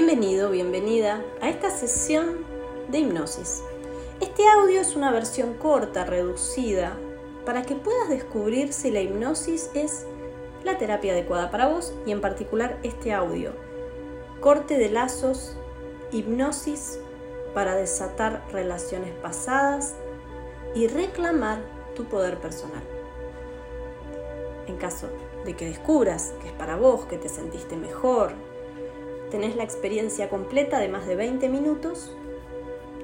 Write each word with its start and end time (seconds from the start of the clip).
Bienvenido, 0.00 0.50
bienvenida 0.50 1.24
a 1.40 1.48
esta 1.48 1.70
sesión 1.70 2.46
de 2.86 3.00
hipnosis. 3.00 3.64
Este 4.20 4.48
audio 4.48 4.80
es 4.80 4.94
una 4.94 5.10
versión 5.10 5.54
corta, 5.54 6.04
reducida, 6.04 6.96
para 7.44 7.62
que 7.62 7.74
puedas 7.74 8.08
descubrir 8.08 8.72
si 8.72 8.92
la 8.92 9.00
hipnosis 9.00 9.70
es 9.74 10.06
la 10.62 10.78
terapia 10.78 11.14
adecuada 11.14 11.50
para 11.50 11.66
vos 11.66 11.92
y 12.06 12.12
en 12.12 12.20
particular 12.20 12.78
este 12.84 13.12
audio. 13.12 13.50
Corte 14.40 14.78
de 14.78 14.88
lazos, 14.88 15.56
hipnosis 16.12 17.00
para 17.52 17.74
desatar 17.74 18.44
relaciones 18.52 19.12
pasadas 19.20 19.96
y 20.76 20.86
reclamar 20.86 21.58
tu 21.96 22.04
poder 22.04 22.38
personal. 22.38 22.84
En 24.68 24.76
caso 24.76 25.08
de 25.44 25.56
que 25.56 25.66
descubras 25.66 26.34
que 26.40 26.50
es 26.50 26.54
para 26.54 26.76
vos, 26.76 27.06
que 27.06 27.18
te 27.18 27.28
sentiste 27.28 27.74
mejor, 27.74 28.30
tenés 29.30 29.56
la 29.56 29.64
experiencia 29.64 30.28
completa 30.28 30.78
de 30.78 30.88
más 30.88 31.06
de 31.06 31.16
20 31.16 31.48
minutos 31.48 32.12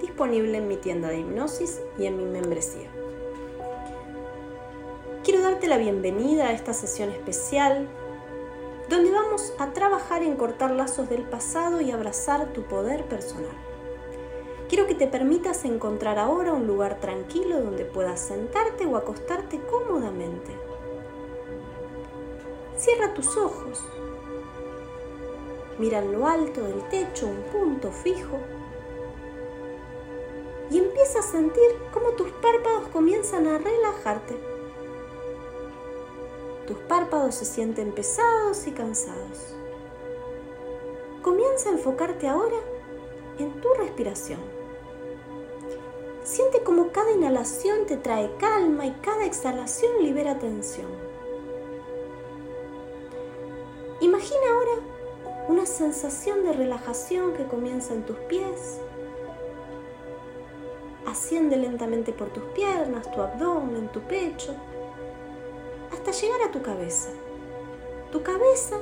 disponible 0.00 0.58
en 0.58 0.68
mi 0.68 0.76
tienda 0.76 1.08
de 1.08 1.18
hipnosis 1.18 1.80
y 1.98 2.06
en 2.06 2.16
mi 2.16 2.24
membresía. 2.24 2.90
Quiero 5.22 5.42
darte 5.42 5.66
la 5.66 5.78
bienvenida 5.78 6.48
a 6.48 6.52
esta 6.52 6.72
sesión 6.72 7.10
especial 7.10 7.88
donde 8.88 9.10
vamos 9.10 9.54
a 9.58 9.72
trabajar 9.72 10.22
en 10.22 10.36
cortar 10.36 10.70
lazos 10.70 11.08
del 11.08 11.22
pasado 11.22 11.80
y 11.80 11.90
abrazar 11.90 12.52
tu 12.52 12.62
poder 12.62 13.04
personal. 13.04 13.56
Quiero 14.68 14.86
que 14.86 14.94
te 14.94 15.06
permitas 15.06 15.64
encontrar 15.64 16.18
ahora 16.18 16.52
un 16.52 16.66
lugar 16.66 17.00
tranquilo 17.00 17.60
donde 17.60 17.84
puedas 17.84 18.20
sentarte 18.20 18.86
o 18.86 18.96
acostarte 18.96 19.60
cómodamente. 19.60 20.52
Cierra 22.76 23.14
tus 23.14 23.36
ojos 23.36 23.82
Mira 25.78 26.00
lo 26.00 26.26
alto 26.26 26.62
del 26.62 26.88
techo 26.88 27.26
un 27.26 27.42
punto 27.52 27.90
fijo 27.90 28.38
y 30.70 30.78
empieza 30.78 31.18
a 31.18 31.22
sentir 31.22 31.70
cómo 31.92 32.10
tus 32.10 32.30
párpados 32.30 32.88
comienzan 32.88 33.46
a 33.46 33.58
relajarte. 33.58 34.36
Tus 36.66 36.78
párpados 36.78 37.34
se 37.34 37.44
sienten 37.44 37.92
pesados 37.92 38.66
y 38.66 38.72
cansados. 38.72 39.54
Comienza 41.22 41.68
a 41.68 41.72
enfocarte 41.72 42.28
ahora 42.28 42.56
en 43.38 43.60
tu 43.60 43.68
respiración. 43.74 44.40
Siente 46.22 46.62
como 46.62 46.90
cada 46.90 47.12
inhalación 47.12 47.84
te 47.86 47.98
trae 47.98 48.34
calma 48.38 48.86
y 48.86 48.92
cada 49.02 49.26
exhalación 49.26 50.02
libera 50.02 50.38
tensión. 50.38 50.88
Imagina 54.00 54.53
una 55.48 55.66
sensación 55.66 56.42
de 56.42 56.52
relajación 56.52 57.34
que 57.34 57.44
comienza 57.44 57.92
en 57.92 58.04
tus 58.04 58.16
pies, 58.20 58.80
asciende 61.06 61.56
lentamente 61.56 62.12
por 62.12 62.30
tus 62.30 62.44
piernas, 62.54 63.10
tu 63.12 63.20
abdomen, 63.20 63.88
tu 63.88 64.00
pecho, 64.00 64.54
hasta 65.92 66.12
llegar 66.12 66.42
a 66.42 66.50
tu 66.50 66.62
cabeza. 66.62 67.10
Tu 68.10 68.22
cabeza, 68.22 68.76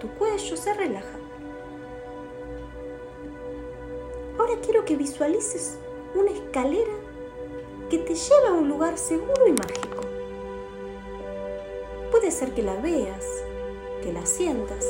tu 0.00 0.08
cuello 0.14 0.56
se 0.56 0.74
relaja. 0.74 1.18
Ahora 4.38 4.54
quiero 4.62 4.84
que 4.84 4.96
visualices 4.96 5.78
una 6.14 6.30
escalera 6.30 6.92
que 7.88 7.98
te 7.98 8.14
lleva 8.14 8.48
a 8.48 8.52
un 8.54 8.68
lugar 8.68 8.98
seguro 8.98 9.46
y 9.46 9.52
mágico. 9.52 10.00
Puede 12.10 12.30
ser 12.30 12.52
que 12.52 12.62
la 12.62 12.74
veas, 12.76 13.26
que 14.02 14.12
la 14.12 14.24
sientas 14.24 14.86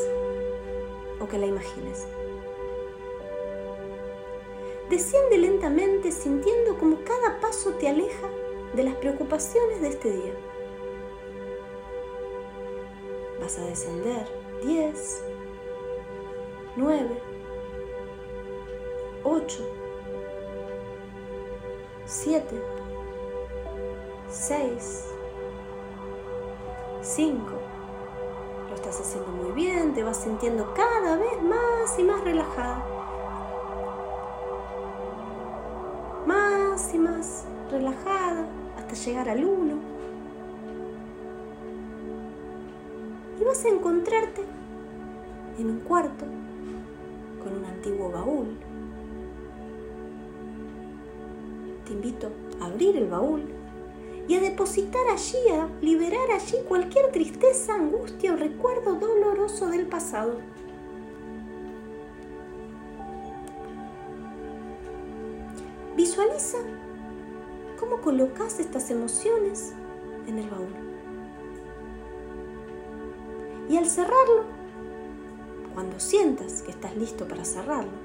que 1.30 1.38
la 1.38 1.46
imagines. 1.46 2.06
Desciende 4.90 5.38
lentamente 5.38 6.10
sintiendo 6.10 6.76
como 6.76 7.04
cada 7.04 7.40
paso 7.40 7.70
te 7.74 7.88
aleja 7.88 8.28
de 8.74 8.82
las 8.82 8.94
preocupaciones 8.96 9.80
de 9.80 9.88
este 9.88 10.10
día. 10.10 10.34
Vas 13.40 13.56
a 13.58 13.64
descender 13.66 14.26
10, 14.64 15.24
9, 16.76 17.08
8, 19.22 19.58
7, 22.04 22.62
6, 24.28 25.04
5, 27.02 27.69
lo 28.70 28.76
estás 28.76 29.00
haciendo 29.00 29.32
muy 29.32 29.50
bien, 29.50 29.92
te 29.94 30.04
vas 30.04 30.18
sintiendo 30.18 30.72
cada 30.74 31.16
vez 31.16 31.42
más 31.42 31.98
y 31.98 32.04
más 32.04 32.22
relajada. 32.22 32.84
Más 36.24 36.94
y 36.94 36.98
más 36.98 37.46
relajada 37.68 38.46
hasta 38.78 38.94
llegar 38.94 39.28
al 39.28 39.44
1. 39.44 39.74
Y 43.40 43.44
vas 43.44 43.64
a 43.64 43.68
encontrarte 43.68 44.44
en 45.58 45.70
un 45.70 45.80
cuarto 45.80 46.24
con 47.42 47.56
un 47.56 47.64
antiguo 47.64 48.08
baúl. 48.10 48.56
Te 51.86 51.92
invito 51.92 52.30
a 52.60 52.66
abrir 52.66 52.96
el 52.96 53.08
baúl 53.08 53.59
y 54.30 54.36
a 54.36 54.40
depositar 54.40 55.08
allí, 55.12 55.38
a 55.50 55.68
liberar 55.82 56.30
allí 56.30 56.58
cualquier 56.68 57.10
tristeza, 57.10 57.74
angustia 57.74 58.32
o 58.32 58.36
recuerdo 58.36 58.94
doloroso 58.94 59.66
del 59.66 59.88
pasado. 59.88 60.38
Visualiza 65.96 66.58
cómo 67.80 68.00
colocas 68.00 68.60
estas 68.60 68.92
emociones 68.92 69.72
en 70.28 70.38
el 70.38 70.48
baúl. 70.48 70.76
Y 73.68 73.78
al 73.78 73.86
cerrarlo, 73.86 74.44
cuando 75.74 75.98
sientas 75.98 76.62
que 76.62 76.70
estás 76.70 76.94
listo 76.94 77.26
para 77.26 77.44
cerrarlo, 77.44 77.98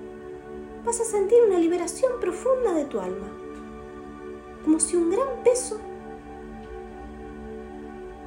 vas 0.83 0.99
a 0.99 1.05
sentir 1.05 1.37
una 1.47 1.59
liberación 1.59 2.13
profunda 2.19 2.73
de 2.73 2.85
tu 2.85 2.99
alma, 2.99 3.27
como 4.63 4.79
si 4.79 4.97
un 4.97 5.11
gran 5.11 5.43
peso 5.43 5.79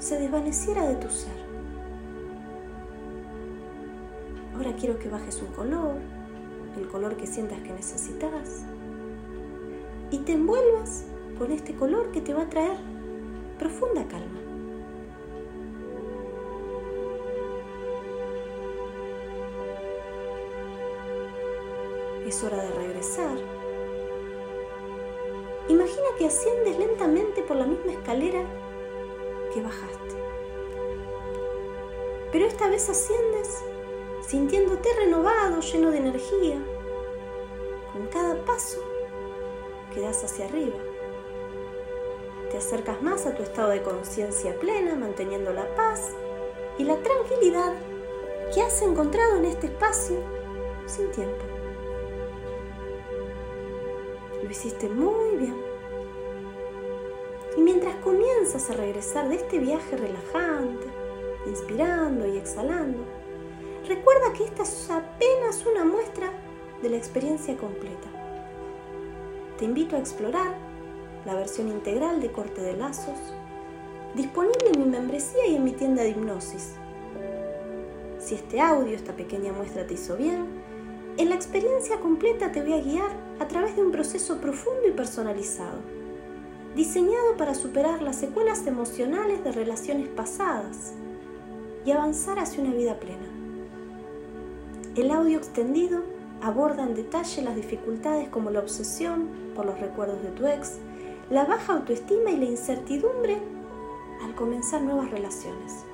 se 0.08 0.18
desvaneciera 0.18 0.88
de 0.88 0.94
tu 0.94 1.10
ser. 1.10 1.36
Ahora 4.56 4.72
quiero 4.72 4.98
que 4.98 5.10
bajes 5.10 5.42
un 5.42 5.48
color, 5.48 5.96
el 6.78 6.88
color 6.88 7.18
que 7.18 7.26
sientas 7.26 7.60
que 7.60 7.72
necesitas, 7.72 8.64
y 10.10 10.16
te 10.20 10.32
envuelvas 10.32 11.04
con 11.38 11.52
este 11.52 11.74
color 11.74 12.10
que 12.10 12.22
te 12.22 12.32
va 12.32 12.44
a 12.44 12.48
traer 12.48 12.78
profunda 13.58 14.08
calma. 14.08 14.40
Es 22.26 22.42
hora 22.42 22.62
de 22.62 22.70
regresar. 22.70 23.36
Imagina 25.68 26.06
que 26.16 26.26
asciendes 26.26 26.78
lentamente 26.78 27.42
por 27.42 27.58
la 27.58 27.66
misma 27.66 27.92
escalera 27.92 28.67
bajaste. 29.62 30.16
Pero 32.32 32.46
esta 32.46 32.68
vez 32.68 32.88
asciendes 32.88 33.62
sintiéndote 34.26 34.88
renovado, 34.94 35.60
lleno 35.60 35.90
de 35.90 35.98
energía. 35.98 36.58
Con 37.92 38.06
cada 38.08 38.44
paso 38.44 38.78
que 39.92 40.00
das 40.00 40.22
hacia 40.22 40.44
arriba. 40.44 40.76
Te 42.50 42.58
acercas 42.58 43.02
más 43.02 43.26
a 43.26 43.34
tu 43.34 43.42
estado 43.42 43.70
de 43.70 43.82
conciencia 43.82 44.58
plena, 44.58 44.94
manteniendo 44.94 45.52
la 45.52 45.74
paz 45.74 46.12
y 46.76 46.84
la 46.84 46.96
tranquilidad 46.96 47.72
que 48.54 48.62
has 48.62 48.80
encontrado 48.82 49.36
en 49.36 49.46
este 49.46 49.66
espacio 49.66 50.18
sin 50.86 51.10
tiempo. 51.10 51.44
Lo 54.42 54.50
hiciste 54.50 54.88
muy 54.88 55.36
bien. 55.36 55.77
Y 57.58 57.60
mientras 57.60 57.96
comienzas 57.96 58.70
a 58.70 58.74
regresar 58.74 59.28
de 59.28 59.34
este 59.34 59.58
viaje 59.58 59.96
relajante, 59.96 60.86
inspirando 61.44 62.24
y 62.24 62.36
exhalando, 62.36 63.00
recuerda 63.88 64.32
que 64.32 64.44
esta 64.44 64.62
es 64.62 64.88
apenas 64.88 65.66
una 65.66 65.84
muestra 65.84 66.30
de 66.80 66.88
la 66.88 66.96
experiencia 66.96 67.56
completa. 67.56 68.06
Te 69.58 69.64
invito 69.64 69.96
a 69.96 69.98
explorar 69.98 70.54
la 71.26 71.34
versión 71.34 71.66
integral 71.66 72.22
de 72.22 72.30
corte 72.30 72.60
de 72.60 72.76
lazos, 72.76 73.18
disponible 74.14 74.70
en 74.72 74.80
mi 74.80 74.88
membresía 74.88 75.48
y 75.48 75.56
en 75.56 75.64
mi 75.64 75.72
tienda 75.72 76.04
de 76.04 76.10
hipnosis. 76.10 76.76
Si 78.20 78.36
este 78.36 78.60
audio, 78.60 78.94
esta 78.94 79.14
pequeña 79.14 79.52
muestra 79.52 79.84
te 79.84 79.94
hizo 79.94 80.16
bien, 80.16 80.46
en 81.16 81.28
la 81.28 81.34
experiencia 81.34 81.98
completa 81.98 82.52
te 82.52 82.62
voy 82.62 82.74
a 82.74 82.82
guiar 82.82 83.10
a 83.40 83.48
través 83.48 83.74
de 83.74 83.82
un 83.82 83.90
proceso 83.90 84.40
profundo 84.40 84.86
y 84.86 84.92
personalizado 84.92 85.97
diseñado 86.78 87.36
para 87.36 87.56
superar 87.56 88.02
las 88.02 88.14
secuelas 88.14 88.64
emocionales 88.68 89.42
de 89.42 89.50
relaciones 89.50 90.06
pasadas 90.06 90.94
y 91.84 91.90
avanzar 91.90 92.38
hacia 92.38 92.62
una 92.62 92.72
vida 92.72 93.00
plena. 93.00 93.26
El 94.94 95.10
audio 95.10 95.38
extendido 95.38 96.04
aborda 96.40 96.84
en 96.84 96.94
detalle 96.94 97.42
las 97.42 97.56
dificultades 97.56 98.28
como 98.28 98.50
la 98.50 98.60
obsesión 98.60 99.28
por 99.56 99.66
los 99.66 99.80
recuerdos 99.80 100.22
de 100.22 100.28
tu 100.28 100.46
ex, 100.46 100.78
la 101.30 101.46
baja 101.46 101.72
autoestima 101.72 102.30
y 102.30 102.36
la 102.36 102.44
incertidumbre 102.44 103.38
al 104.22 104.36
comenzar 104.36 104.80
nuevas 104.80 105.10
relaciones. 105.10 105.84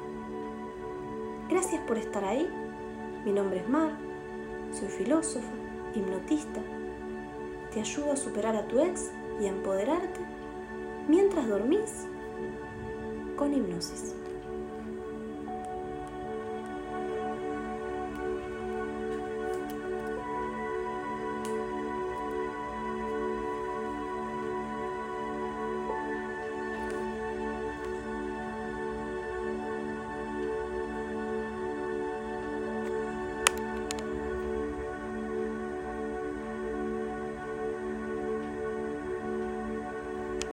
Gracias 1.49 1.81
por 1.87 1.97
estar 1.97 2.25
ahí. 2.27 2.47
Mi 3.25 3.33
nombre 3.33 3.61
es 3.61 3.69
Mar, 3.71 3.97
soy 4.71 4.89
filósofa, 4.89 5.49
hipnotista. 5.95 6.61
Te 7.73 7.81
ayudo 7.81 8.13
a 8.13 8.17
superar 8.17 8.55
a 8.55 8.69
tu 8.69 8.81
ex 8.81 9.11
y 9.41 9.47
a 9.47 9.49
empoderarte 9.49 10.35
mientras 11.09 11.49
dormís 11.49 12.07
con 13.37 13.53
hipnosis. 13.53 14.15